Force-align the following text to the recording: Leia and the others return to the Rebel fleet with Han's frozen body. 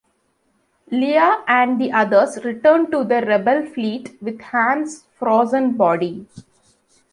Leia 0.91 1.43
and 1.47 1.79
the 1.79 1.91
others 1.91 2.43
return 2.43 2.89
to 2.89 3.03
the 3.03 3.23
Rebel 3.23 3.67
fleet 3.67 4.17
with 4.19 4.41
Han's 4.41 5.03
frozen 5.19 5.73
body. 5.77 6.27